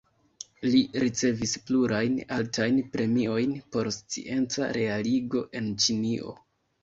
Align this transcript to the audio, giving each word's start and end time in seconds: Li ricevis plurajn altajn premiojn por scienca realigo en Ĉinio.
Li 0.67 0.79
ricevis 1.01 1.51
plurajn 1.67 2.15
altajn 2.37 2.79
premiojn 2.95 3.53
por 3.75 3.91
scienca 3.97 4.71
realigo 4.79 5.43
en 5.61 5.69
Ĉinio. 5.85 6.35